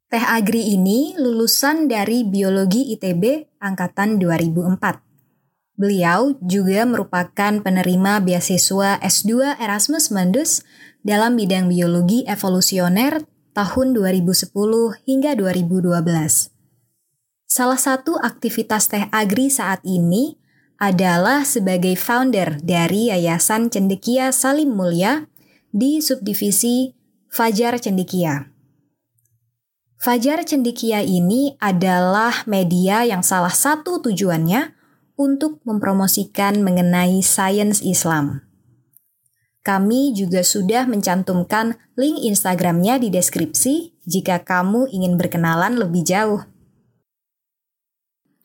[0.08, 5.76] Teh Agri ini lulusan dari Biologi ITB angkatan 2004.
[5.76, 10.64] Beliau juga merupakan penerima beasiswa S2 Erasmus Mundus
[11.04, 14.56] dalam bidang biologi evolusioner tahun 2010
[15.04, 16.56] hingga 2012.
[17.44, 20.40] Salah satu aktivitas Teh Agri saat ini
[20.80, 25.28] adalah sebagai founder dari Yayasan Cendekia Salim Mulia
[25.76, 26.96] di subdivisi
[27.28, 28.48] Fajar Cendekia.
[30.00, 34.72] Fajar Cendekia ini adalah media yang salah satu tujuannya
[35.20, 38.48] untuk mempromosikan mengenai sains Islam.
[39.68, 46.48] Kami juga sudah mencantumkan link Instagramnya di deskripsi jika kamu ingin berkenalan lebih jauh.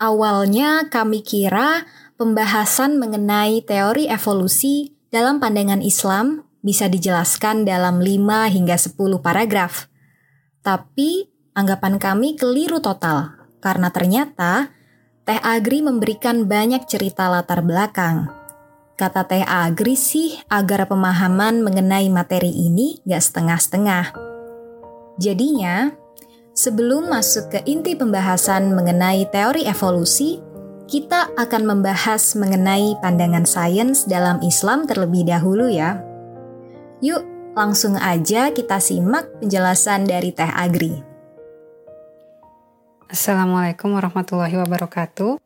[0.02, 1.86] Awalnya kami kira
[2.18, 9.88] pembahasan mengenai teori evolusi dalam pandangan Islam bisa dijelaskan dalam 5 hingga 10 paragraf.
[10.60, 14.72] Tapi anggapan kami keliru total karena ternyata
[15.24, 18.32] Teh Agri memberikan banyak cerita latar belakang.
[18.96, 24.12] Kata Teh Agri sih agar pemahaman mengenai materi ini gak setengah-setengah.
[25.20, 25.92] Jadinya,
[26.56, 30.40] sebelum masuk ke inti pembahasan mengenai teori evolusi,
[30.90, 36.09] kita akan membahas mengenai pandangan sains dalam Islam terlebih dahulu ya.
[37.00, 37.24] Yuk,
[37.56, 41.00] langsung aja kita simak penjelasan dari Teh Agri.
[43.08, 45.40] Assalamualaikum warahmatullahi wabarakatuh.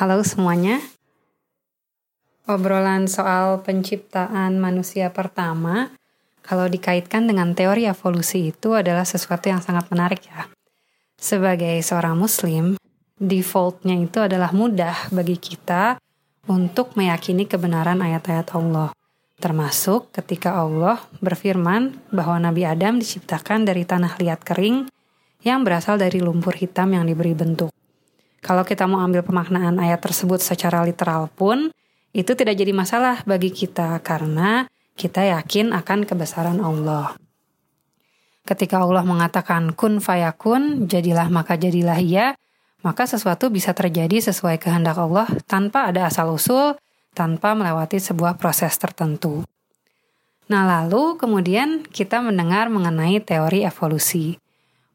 [0.00, 0.80] Halo semuanya.
[2.48, 5.92] Obrolan soal penciptaan manusia pertama,
[6.40, 10.48] kalau dikaitkan dengan teori evolusi itu adalah sesuatu yang sangat menarik ya.
[11.20, 12.80] Sebagai seorang muslim,
[13.20, 16.00] defaultnya itu adalah mudah bagi kita
[16.48, 18.97] untuk meyakini kebenaran ayat-ayat Allah.
[19.38, 24.90] Termasuk ketika Allah berfirman bahwa Nabi Adam diciptakan dari tanah liat kering
[25.46, 27.70] yang berasal dari lumpur hitam yang diberi bentuk.
[28.42, 31.70] Kalau kita mau ambil pemaknaan ayat tersebut secara literal pun,
[32.10, 34.66] itu tidak jadi masalah bagi kita karena
[34.98, 37.14] kita yakin akan kebesaran Allah.
[38.42, 42.34] Ketika Allah mengatakan kun fayakun, jadilah maka jadilah ia,
[42.82, 46.74] maka sesuatu bisa terjadi sesuai kehendak Allah tanpa ada asal-usul,
[47.18, 49.42] tanpa melewati sebuah proses tertentu.
[50.46, 54.38] Nah, lalu kemudian kita mendengar mengenai teori evolusi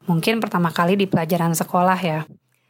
[0.08, 2.20] mungkin pertama kali di pelajaran sekolah ya.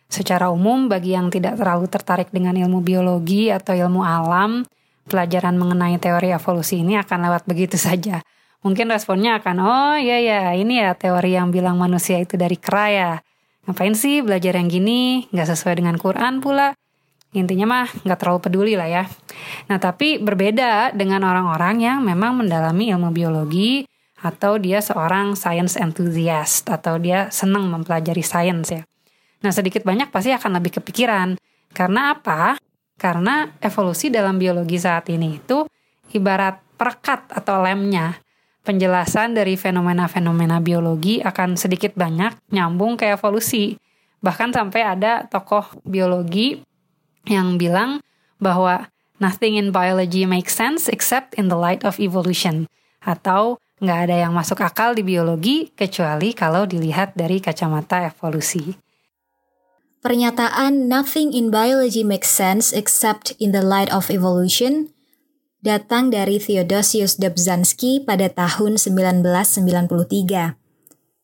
[0.07, 4.62] Secara umum bagi yang tidak terlalu tertarik dengan ilmu biologi atau ilmu alam,
[5.11, 8.23] pelajaran mengenai teori evolusi ini akan lewat begitu saja.
[8.64, 12.87] Mungkin responnya akan, oh iya ya ini ya teori yang bilang manusia itu dari kera
[12.88, 13.12] ya.
[13.64, 16.77] Ngapain sih belajar yang gini, nggak sesuai dengan Quran pula.
[17.35, 19.05] Intinya mah nggak terlalu peduli lah ya.
[19.66, 23.85] Nah tapi berbeda dengan orang-orang yang memang mendalami ilmu biologi,
[24.25, 28.83] atau dia seorang science enthusiast atau dia senang mempelajari sains ya.
[29.44, 31.37] Nah, sedikit banyak pasti akan lebih kepikiran.
[31.77, 32.57] Karena apa?
[32.97, 35.68] Karena evolusi dalam biologi saat ini itu
[36.16, 38.16] ibarat perekat atau lemnya.
[38.64, 43.77] Penjelasan dari fenomena-fenomena biologi akan sedikit banyak nyambung ke evolusi.
[44.25, 46.64] Bahkan sampai ada tokoh biologi
[47.28, 48.04] yang bilang
[48.40, 52.68] bahwa nothing in biology makes sense except in the light of evolution.
[53.04, 58.76] Atau nggak ada yang masuk akal di biologi kecuali kalau dilihat dari kacamata evolusi.
[60.04, 64.92] Pernyataan nothing in biology makes sense except in the light of evolution
[65.64, 70.60] datang dari Theodosius Dobzhansky pada tahun 1993.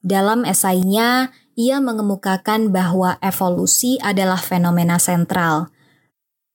[0.00, 1.28] Dalam esainya,
[1.60, 5.68] ia mengemukakan bahwa evolusi adalah fenomena sentral.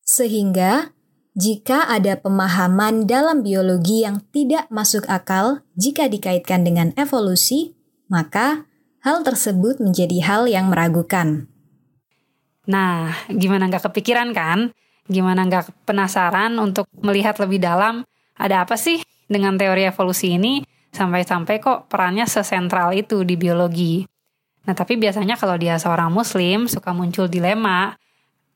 [0.06, 0.94] Sehingga,
[1.34, 7.76] jika ada pemahaman dalam biologi yang tidak masuk akal jika dikaitkan dengan evolusi,
[8.08, 8.70] maka
[9.02, 11.50] hal tersebut menjadi hal yang meragukan.
[12.70, 14.72] Nah, gimana nggak kepikiran kan?
[15.10, 18.06] Gimana nggak penasaran untuk melihat lebih dalam
[18.38, 24.06] ada apa sih dengan teori evolusi ini sampai-sampai kok perannya sesentral itu di biologi.
[24.66, 27.94] Nah tapi biasanya kalau dia seorang muslim suka muncul dilema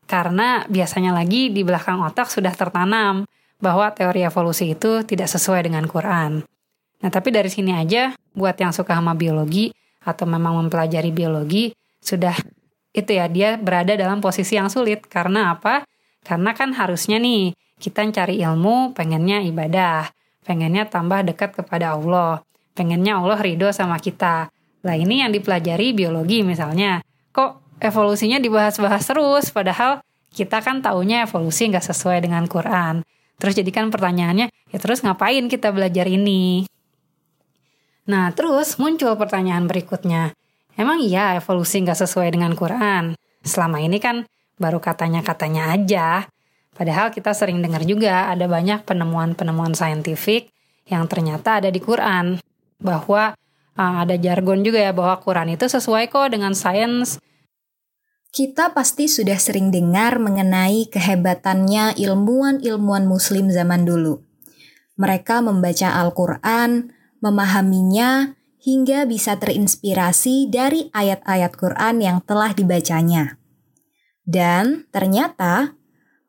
[0.10, 3.30] karena biasanya lagi di belakang otak sudah tertanam
[3.62, 6.42] bahwa teori evolusi itu tidak sesuai dengan Quran.
[7.00, 9.70] Nah tapi dari sini aja buat yang suka sama biologi
[10.02, 11.70] atau memang mempelajari biologi
[12.02, 12.34] sudah
[12.90, 15.86] itu ya dia berada dalam posisi yang sulit karena apa?
[16.26, 20.10] Karena kan harusnya nih kita cari ilmu pengennya ibadah,
[20.42, 22.42] pengennya tambah dekat kepada Allah,
[22.74, 24.50] pengennya Allah ridho sama kita.
[24.82, 27.04] Lah ini yang dipelajari biologi misalnya.
[27.30, 33.02] Kok evolusinya dibahas-bahas terus padahal kita kan taunya evolusi nggak sesuai dengan Quran.
[33.40, 36.68] Terus jadi kan pertanyaannya, ya terus ngapain kita belajar ini?
[38.12, 40.36] Nah terus muncul pertanyaan berikutnya.
[40.76, 43.16] Emang iya evolusi nggak sesuai dengan Quran?
[43.44, 44.28] Selama ini kan
[44.60, 46.28] baru katanya-katanya aja.
[46.76, 50.52] Padahal kita sering dengar juga ada banyak penemuan-penemuan saintifik
[50.88, 52.40] yang ternyata ada di Quran.
[52.80, 53.36] Bahwa
[53.76, 57.20] uh, ada jargon juga ya bahwa Quran itu sesuai kok dengan sains.
[58.30, 64.22] Kita pasti sudah sering dengar mengenai kehebatannya ilmuwan-ilmuwan muslim zaman dulu.
[65.02, 66.94] Mereka membaca Al-Quran,
[67.26, 73.42] memahaminya, hingga bisa terinspirasi dari ayat-ayat Quran yang telah dibacanya.
[74.30, 75.74] Dan ternyata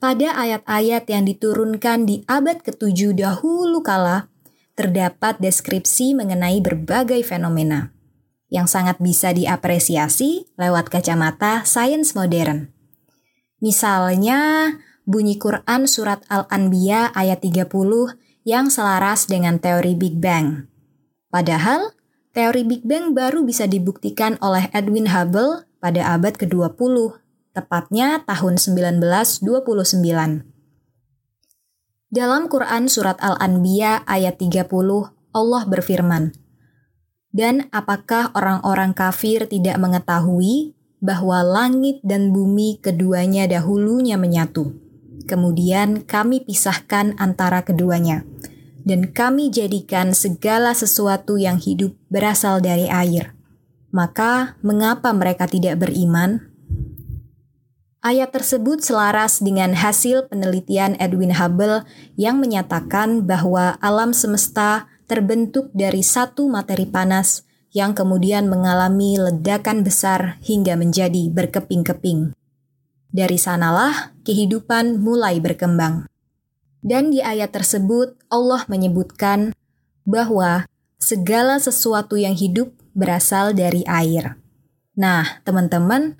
[0.00, 4.32] pada ayat-ayat yang diturunkan di abad ke-7 dahulu kala
[4.72, 7.92] terdapat deskripsi mengenai berbagai fenomena
[8.50, 12.74] yang sangat bisa diapresiasi lewat kacamata sains modern.
[13.62, 14.74] Misalnya,
[15.06, 17.70] bunyi Quran surat Al-Anbiya ayat 30
[18.42, 20.66] yang selaras dengan teori Big Bang.
[21.30, 21.94] Padahal,
[22.34, 27.16] teori Big Bang baru bisa dibuktikan oleh Edwin Hubble pada abad ke-20
[27.54, 30.50] tepatnya tahun 1929.
[32.10, 34.66] Dalam Quran Surat Al-Anbiya ayat 30,
[35.30, 36.34] Allah berfirman,
[37.30, 44.74] Dan apakah orang-orang kafir tidak mengetahui bahwa langit dan bumi keduanya dahulunya menyatu?
[45.30, 48.26] Kemudian kami pisahkan antara keduanya,
[48.82, 53.30] dan kami jadikan segala sesuatu yang hidup berasal dari air.
[53.94, 56.50] Maka, mengapa mereka tidak beriman?
[58.00, 61.84] Ayat tersebut selaras dengan hasil penelitian Edwin Hubble
[62.16, 67.42] yang menyatakan bahwa alam semesta terbentuk dari satu materi panas
[67.74, 72.30] yang kemudian mengalami ledakan besar hingga menjadi berkeping-keping.
[73.10, 76.06] Dari sanalah kehidupan mulai berkembang.
[76.78, 79.50] Dan di ayat tersebut Allah menyebutkan
[80.06, 80.70] bahwa
[81.02, 84.38] segala sesuatu yang hidup berasal dari air.
[84.94, 86.14] Nah, teman-teman,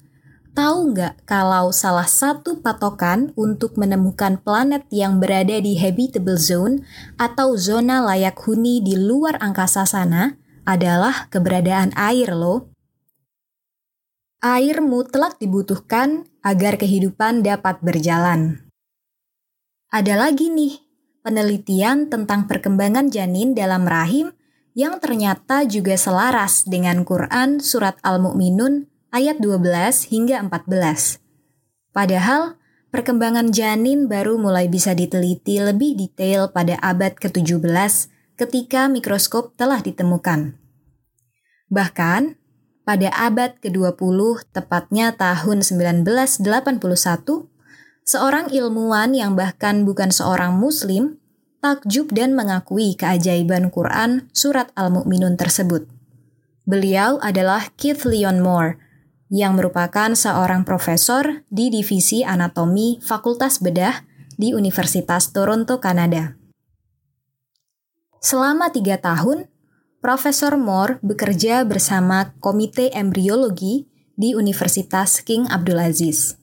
[0.51, 6.83] Tahu nggak kalau salah satu patokan untuk menemukan planet yang berada di habitable zone
[7.15, 10.35] atau zona layak huni di luar angkasa sana
[10.67, 12.67] adalah keberadaan air loh.
[14.43, 18.67] Air mutlak dibutuhkan agar kehidupan dapat berjalan.
[19.93, 20.83] Ada lagi nih,
[21.23, 24.35] penelitian tentang perkembangan janin dalam rahim
[24.75, 31.21] yang ternyata juga selaras dengan Quran Surat Al-Mu'minun ayat 12 hingga 14.
[31.91, 32.59] Padahal,
[32.95, 37.63] perkembangan janin baru mulai bisa diteliti lebih detail pada abad ke-17
[38.39, 40.57] ketika mikroskop telah ditemukan.
[41.71, 42.41] Bahkan,
[42.83, 46.43] pada abad ke-20, tepatnya tahun 1981,
[48.03, 51.21] seorang ilmuwan yang bahkan bukan seorang muslim
[51.61, 55.87] takjub dan mengakui keajaiban Quran surat Al-Mu'minun tersebut.
[56.65, 58.81] Beliau adalah Keith Leon Moore,
[59.31, 64.03] yang merupakan seorang profesor di Divisi Anatomi Fakultas Bedah
[64.35, 66.35] di Universitas Toronto, Kanada.
[68.19, 69.49] Selama tiga tahun,
[70.03, 73.87] Profesor Moore bekerja bersama Komite Embriologi
[74.19, 76.37] di Universitas King Abdulaziz.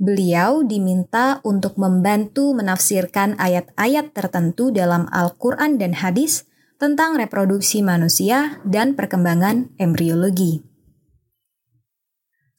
[0.00, 6.48] Beliau diminta untuk membantu menafsirkan ayat-ayat tertentu dalam Al-Quran dan hadis
[6.80, 10.69] tentang reproduksi manusia dan perkembangan embriologi.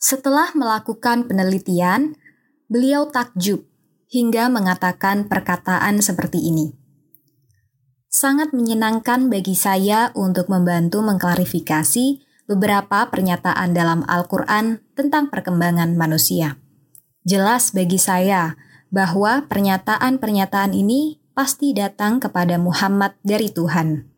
[0.01, 2.17] Setelah melakukan penelitian,
[2.65, 3.63] beliau takjub
[4.09, 6.81] hingga mengatakan perkataan seperti ini
[8.11, 16.59] sangat menyenangkan bagi saya untuk membantu mengklarifikasi beberapa pernyataan dalam Al-Quran tentang perkembangan manusia.
[17.23, 18.59] Jelas bagi saya
[18.91, 24.11] bahwa pernyataan-pernyataan ini pasti datang kepada Muhammad dari Tuhan.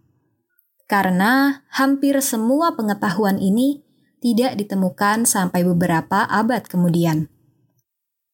[0.89, 3.85] Karena hampir semua pengetahuan ini
[4.23, 7.27] tidak ditemukan sampai beberapa abad kemudian.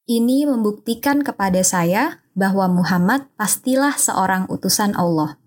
[0.06, 5.42] Ini membuktikan kepada saya bahwa Muhammad pastilah seorang utusan Allah.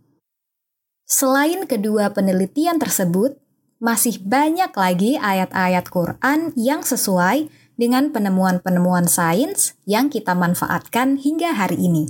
[1.07, 3.39] Selain kedua penelitian tersebut,
[3.83, 11.83] masih banyak lagi ayat-ayat Quran yang sesuai dengan penemuan-penemuan sains yang kita manfaatkan hingga hari
[11.83, 12.07] ini.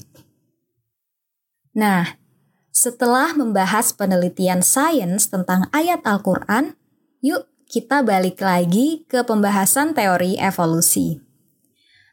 [1.73, 2.21] Nah,
[2.69, 6.77] setelah membahas penelitian sains tentang ayat Al-Quran,
[7.25, 11.17] yuk kita balik lagi ke pembahasan teori evolusi.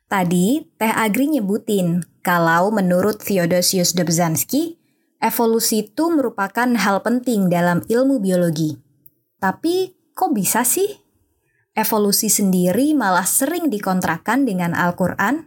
[0.07, 4.79] Tadi, Teh Agri nyebutin kalau menurut Theodosius Dobzhansky,
[5.19, 8.79] evolusi itu merupakan hal penting dalam ilmu biologi.
[9.43, 10.87] Tapi kok bisa sih?
[11.75, 15.43] Evolusi sendiri malah sering dikontrakan dengan Al-Quran?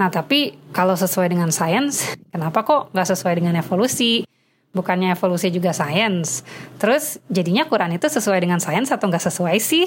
[0.00, 4.24] Nah tapi kalau sesuai dengan sains, kenapa kok nggak sesuai dengan evolusi?
[4.72, 6.40] Bukannya evolusi juga sains.
[6.80, 9.84] Terus jadinya Quran itu sesuai dengan sains atau nggak sesuai sih?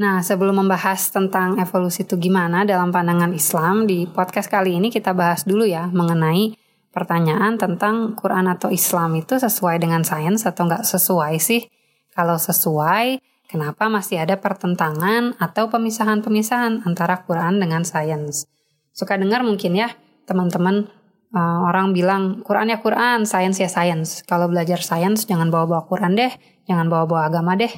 [0.00, 5.14] Nah, sebelum membahas tentang evolusi itu gimana dalam pandangan Islam, di podcast kali ini kita
[5.14, 6.56] bahas dulu ya mengenai
[6.90, 11.68] pertanyaan tentang Quran atau Islam itu sesuai dengan sains atau nggak sesuai sih?
[12.10, 18.50] Kalau sesuai, kenapa masih ada pertentangan atau pemisahan-pemisahan antara Quran dengan sains?
[18.90, 19.94] Suka dengar mungkin ya
[20.26, 20.90] teman-teman
[21.34, 24.22] uh, orang bilang Quran ya Quran, sains ya sains.
[24.26, 26.32] Kalau belajar sains jangan bawa-bawa Quran deh,
[26.66, 27.70] jangan bawa-bawa agama deh.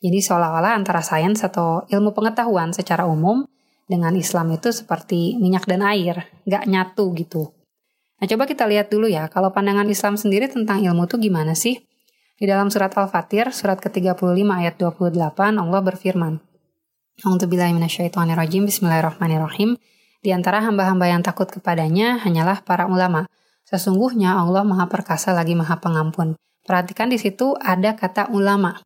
[0.00, 3.44] Jadi seolah-olah antara sains atau ilmu pengetahuan secara umum
[3.84, 7.52] dengan Islam itu seperti minyak dan air, nggak nyatu gitu.
[8.20, 11.80] Nah, coba kita lihat dulu ya, kalau pandangan Islam sendiri tentang ilmu itu gimana sih?
[12.40, 16.40] Di dalam surat Al-Fatir, surat ke-35 ayat 28, Allah berfirman,
[17.20, 19.76] A'udzubillahiminasyaitonirrajim, Bismillahirrahmanirrahim.
[20.20, 23.24] Di antara hamba-hamba yang takut kepadanya hanyalah para ulama.
[23.64, 26.36] Sesungguhnya Allah Maha Perkasa lagi Maha Pengampun.
[26.60, 28.76] Perhatikan di situ ada kata ulama.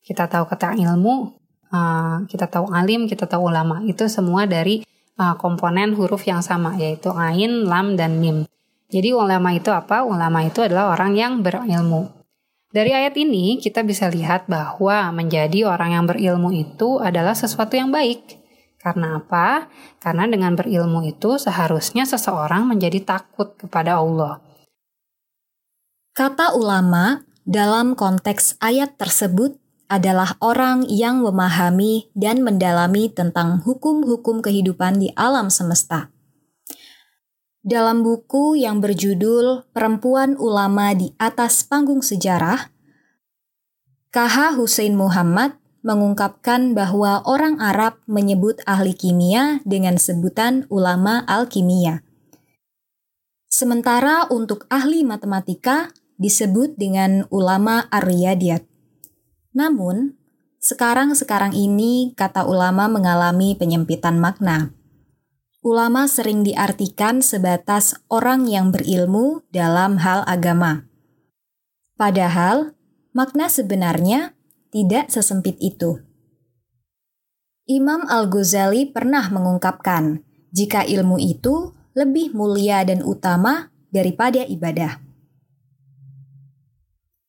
[0.00, 1.36] Kita tahu kata ilmu,
[1.68, 3.84] uh, kita tahu alim, kita tahu ulama.
[3.84, 4.80] Itu semua dari
[5.20, 8.48] uh, komponen huruf yang sama, yaitu ain, lam, dan mim.
[8.88, 10.00] Jadi ulama itu apa?
[10.08, 12.08] Ulama itu adalah orang yang berilmu.
[12.72, 17.92] Dari ayat ini kita bisa lihat bahwa menjadi orang yang berilmu itu adalah sesuatu yang
[17.92, 18.37] baik.
[18.78, 19.66] Karena apa?
[19.98, 24.38] Karena dengan berilmu itu seharusnya seseorang menjadi takut kepada Allah.
[26.14, 29.58] Kata ulama dalam konteks ayat tersebut
[29.88, 36.12] adalah orang yang memahami dan mendalami tentang hukum-hukum kehidupan di alam semesta.
[37.64, 42.70] Dalam buku yang berjudul Perempuan Ulama di Atas Panggung Sejarah,
[44.08, 45.56] KH Hussein Muhammad
[45.86, 52.02] mengungkapkan bahwa orang Arab menyebut ahli kimia dengan sebutan ulama al-kimia.
[53.48, 58.66] Sementara untuk ahli matematika disebut dengan ulama ar-riyadiyat.
[59.54, 60.18] Namun,
[60.58, 64.78] sekarang-sekarang ini kata ulama mengalami penyempitan makna
[65.68, 70.86] ulama sering diartikan sebatas orang yang berilmu dalam hal agama.
[71.98, 72.78] Padahal,
[73.10, 74.37] makna sebenarnya
[74.72, 76.00] tidak sesempit itu.
[77.68, 85.04] Imam Al-Ghazali pernah mengungkapkan, jika ilmu itu lebih mulia dan utama daripada ibadah.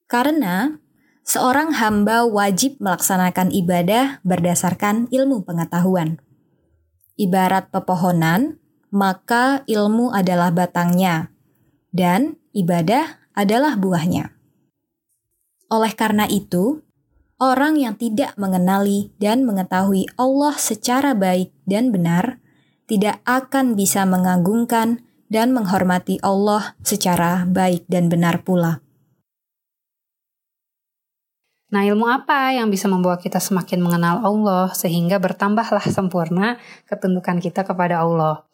[0.07, 0.79] Karena
[1.27, 6.23] seorang hamba wajib melaksanakan ibadah berdasarkan ilmu pengetahuan
[7.19, 8.55] ibarat pepohonan,
[8.89, 11.35] maka ilmu adalah batangnya,
[11.91, 14.31] dan ibadah adalah buahnya.
[15.69, 16.81] Oleh karena itu,
[17.39, 22.43] orang yang tidak mengenali dan mengetahui Allah secara baik dan benar
[22.85, 28.83] tidak akan bisa mengagungkan dan menghormati Allah secara baik dan benar pula.
[31.69, 36.57] Nah, ilmu apa yang bisa membawa kita semakin mengenal Allah sehingga bertambahlah sempurna
[36.89, 38.49] ketundukan kita kepada Allah?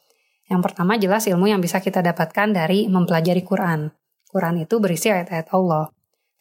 [0.52, 3.88] Yang pertama jelas ilmu yang bisa kita dapatkan dari mempelajari Quran.
[4.28, 5.95] Quran itu berisi ayat-ayat Allah.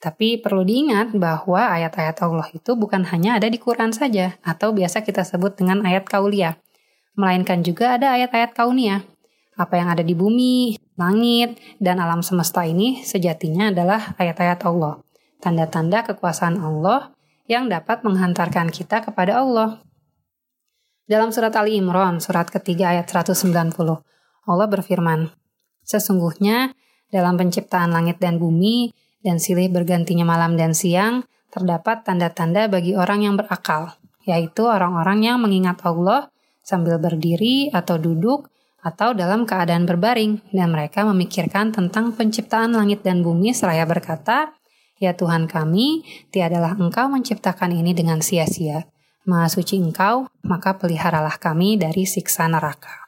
[0.05, 5.01] Tapi perlu diingat bahwa ayat-ayat Allah itu bukan hanya ada di Quran saja, atau biasa
[5.01, 6.61] kita sebut dengan ayat kauliah.
[7.17, 9.01] Melainkan juga ada ayat-ayat kauniyah.
[9.57, 15.01] Apa yang ada di bumi, langit, dan alam semesta ini sejatinya adalah ayat-ayat Allah.
[15.41, 17.17] Tanda-tanda kekuasaan Allah
[17.49, 19.81] yang dapat menghantarkan kita kepada Allah.
[21.09, 23.73] Dalam surat Ali Imran, surat ketiga ayat 190,
[24.45, 25.33] Allah berfirman,
[25.81, 26.77] Sesungguhnya
[27.09, 28.93] dalam penciptaan langit dan bumi,
[29.25, 33.97] dan silih bergantinya malam dan siang, terdapat tanda-tanda bagi orang yang berakal,
[34.29, 36.29] yaitu orang-orang yang mengingat Allah
[36.61, 38.53] sambil berdiri atau duduk
[38.85, 44.53] atau dalam keadaan berbaring, dan mereka memikirkan tentang penciptaan langit dan bumi seraya berkata,
[45.01, 48.85] Ya Tuhan kami, tiadalah Engkau menciptakan ini dengan sia-sia.
[49.25, 53.04] Maha suci Engkau, maka peliharalah kami dari siksa neraka.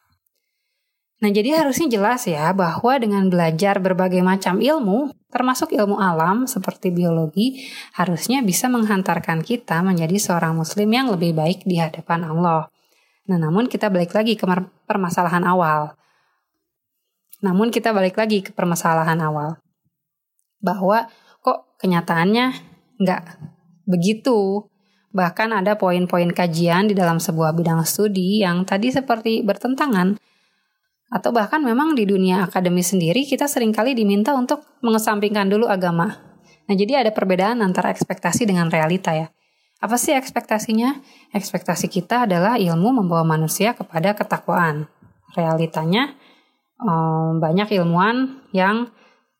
[1.17, 6.93] Nah, jadi harusnya jelas ya bahwa dengan belajar berbagai macam ilmu, termasuk ilmu alam seperti
[6.93, 7.64] biologi,
[7.97, 12.69] harusnya bisa menghantarkan kita menjadi seorang muslim yang lebih baik di hadapan Allah.
[13.33, 14.45] Nah, namun kita balik lagi ke
[14.85, 15.97] permasalahan awal.
[17.41, 19.57] Namun kita balik lagi ke permasalahan awal.
[20.61, 21.09] Bahwa
[21.41, 22.47] kok kenyataannya
[23.01, 23.23] nggak
[23.89, 24.69] begitu.
[25.17, 30.21] Bahkan ada poin-poin kajian di dalam sebuah bidang studi yang tadi seperti bertentangan
[31.07, 36.19] atau bahkan memang di dunia akademis sendiri kita sering kali diminta untuk mengesampingkan dulu agama.
[36.67, 39.31] Nah, jadi ada perbedaan antara ekspektasi dengan realita ya.
[39.79, 40.99] Apa sih ekspektasinya?
[41.31, 44.91] Ekspektasi kita adalah ilmu membawa manusia kepada ketakwaan.
[45.39, 46.17] Realitanya
[47.39, 48.91] banyak ilmuwan yang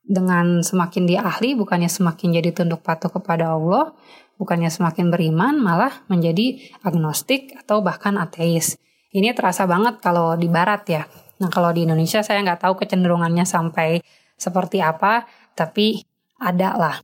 [0.07, 3.91] dengan semakin dia ahli bukannya semakin jadi tunduk patuh kepada Allah,
[4.39, 8.79] bukannya semakin beriman malah menjadi agnostik atau bahkan ateis.
[9.11, 11.03] Ini terasa banget kalau di barat ya.
[11.43, 14.01] Nah kalau di Indonesia saya nggak tahu kecenderungannya sampai
[14.37, 15.25] seperti apa,
[15.57, 16.05] tapi
[16.41, 16.97] ada lah.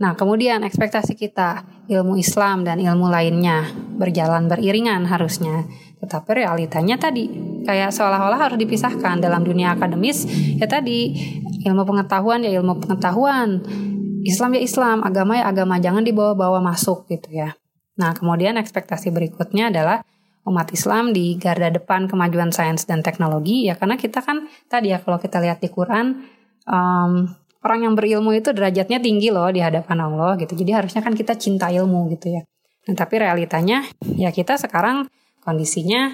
[0.00, 5.68] Nah kemudian ekspektasi kita ilmu Islam dan ilmu lainnya berjalan beriringan harusnya.
[6.02, 7.30] Tetapi realitanya tadi
[7.62, 10.26] kayak seolah-olah harus dipisahkan dalam dunia akademis
[10.58, 11.14] ya tadi
[11.62, 13.62] ilmu pengetahuan ya ilmu pengetahuan
[14.22, 17.58] Islam ya Islam, agama ya agama, jangan dibawa-bawa masuk gitu ya.
[17.98, 20.06] Nah, kemudian ekspektasi berikutnya adalah
[20.42, 24.98] umat Islam di garda depan kemajuan sains dan teknologi ya karena kita kan tadi ya
[24.98, 26.26] kalau kita lihat di Quran
[26.66, 27.30] um,
[27.62, 30.52] orang yang berilmu itu derajatnya tinggi loh di hadapan Allah gitu.
[30.58, 32.42] Jadi harusnya kan kita cinta ilmu gitu ya.
[32.90, 33.86] Nah, tapi realitanya
[34.18, 35.06] ya kita sekarang
[35.46, 36.10] kondisinya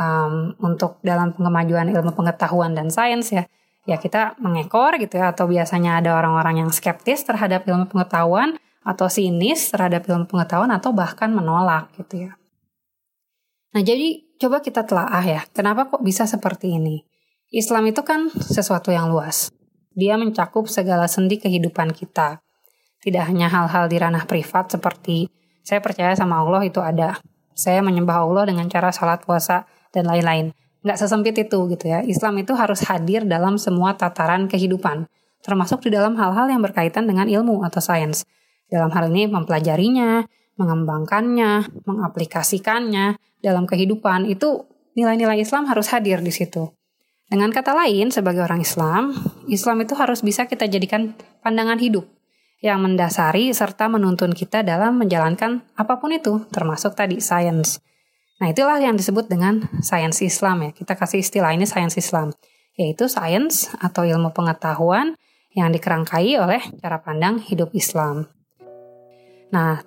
[0.00, 3.44] um, untuk dalam kemajuan ilmu pengetahuan dan sains ya
[3.88, 9.08] ya kita mengekor gitu ya atau biasanya ada orang-orang yang skeptis terhadap ilmu pengetahuan atau
[9.12, 12.39] sinis terhadap ilmu pengetahuan atau bahkan menolak gitu ya
[13.70, 17.06] Nah, jadi coba kita telaah ya, kenapa kok bisa seperti ini?
[17.50, 19.50] Islam itu kan sesuatu yang luas.
[19.94, 22.42] Dia mencakup segala sendi kehidupan kita.
[23.02, 27.20] Tidak hanya hal-hal di ranah privat seperti saya percaya sama Allah itu ada.
[27.52, 30.56] Saya menyembah Allah dengan cara sholat puasa dan lain-lain.
[30.80, 32.00] Nggak sesempit itu gitu ya.
[32.00, 35.04] Islam itu harus hadir dalam semua tataran kehidupan.
[35.44, 38.24] Termasuk di dalam hal-hal yang berkaitan dengan ilmu atau sains.
[38.70, 40.24] Dalam hal ini mempelajarinya,
[40.60, 46.68] mengembangkannya, mengaplikasikannya dalam kehidupan, itu nilai-nilai Islam harus hadir di situ.
[47.30, 49.16] Dengan kata lain, sebagai orang Islam,
[49.48, 52.04] Islam itu harus bisa kita jadikan pandangan hidup
[52.60, 57.80] yang mendasari serta menuntun kita dalam menjalankan apa pun itu, termasuk tadi sains.
[58.40, 60.70] Nah, itulah yang disebut dengan sains Islam ya.
[60.76, 62.32] Kita kasih istilah ini sains Islam,
[62.76, 65.16] yaitu sains atau ilmu pengetahuan
[65.56, 68.28] yang dikerangkai oleh cara pandang hidup Islam.
[69.50, 69.82] Nah,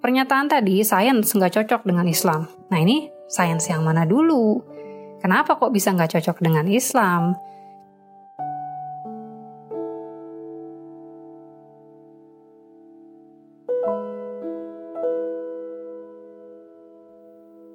[0.00, 2.48] Pernyataan tadi, sains nggak cocok dengan Islam.
[2.72, 4.64] Nah ini sains yang mana dulu?
[5.20, 7.36] Kenapa kok bisa nggak cocok dengan Islam?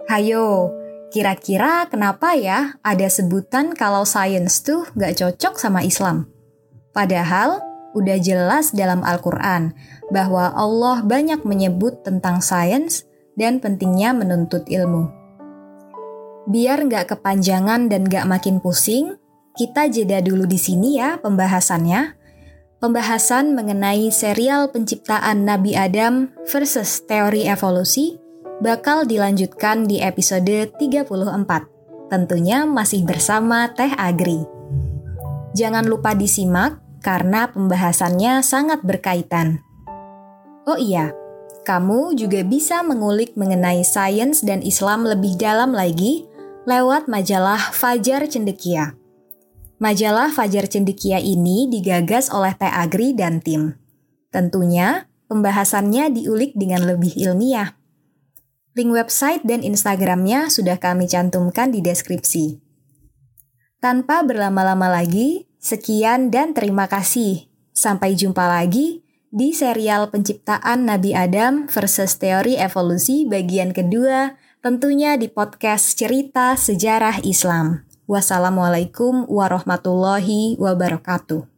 [0.10, 0.74] Hayo,
[1.14, 6.26] kira-kira kenapa ya ada sebutan kalau sains tuh nggak cocok sama Islam?
[6.90, 7.62] Padahal
[7.96, 9.72] udah jelas dalam Al-Quran
[10.12, 13.08] bahwa Allah banyak menyebut tentang sains
[13.40, 15.10] dan pentingnya menuntut ilmu.
[16.46, 19.18] Biar nggak kepanjangan dan nggak makin pusing,
[19.58, 22.22] kita jeda dulu di sini ya pembahasannya.
[22.78, 28.20] Pembahasan mengenai serial penciptaan Nabi Adam versus teori evolusi
[28.62, 32.12] bakal dilanjutkan di episode 34.
[32.14, 34.46] Tentunya masih bersama Teh Agri.
[35.58, 39.62] Jangan lupa disimak karena pembahasannya sangat berkaitan.
[40.66, 41.14] Oh iya,
[41.62, 46.26] kamu juga bisa mengulik mengenai sains dan Islam lebih dalam lagi
[46.66, 48.98] lewat majalah Fajar Cendekia.
[49.78, 53.78] Majalah Fajar Cendekia ini digagas oleh Teh Agri dan tim.
[54.34, 57.78] Tentunya, pembahasannya diulik dengan lebih ilmiah.
[58.74, 62.60] Link website dan Instagramnya sudah kami cantumkan di deskripsi.
[63.78, 67.50] Tanpa berlama-lama lagi, sekian dan terima kasih.
[67.74, 69.02] Sampai jumpa lagi
[69.34, 77.26] di serial penciptaan Nabi Adam versus teori evolusi bagian kedua, tentunya di podcast Cerita Sejarah
[77.26, 77.82] Islam.
[78.06, 81.55] Wassalamualaikum warahmatullahi wabarakatuh.